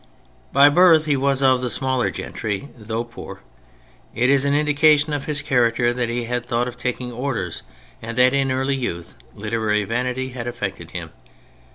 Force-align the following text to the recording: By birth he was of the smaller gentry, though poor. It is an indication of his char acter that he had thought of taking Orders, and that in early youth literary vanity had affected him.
By 0.51 0.67
birth 0.69 1.05
he 1.05 1.15
was 1.15 1.43
of 1.43 1.61
the 1.61 1.69
smaller 1.69 2.09
gentry, 2.09 2.69
though 2.75 3.03
poor. 3.03 3.41
It 4.15 4.31
is 4.31 4.45
an 4.45 4.55
indication 4.55 5.13
of 5.13 5.25
his 5.25 5.43
char 5.43 5.69
acter 5.71 5.93
that 5.93 6.09
he 6.09 6.23
had 6.23 6.43
thought 6.43 6.67
of 6.67 6.75
taking 6.75 7.11
Orders, 7.11 7.61
and 8.01 8.17
that 8.17 8.33
in 8.33 8.51
early 8.51 8.75
youth 8.75 9.13
literary 9.35 9.83
vanity 9.83 10.29
had 10.29 10.47
affected 10.47 10.89
him. 10.89 11.11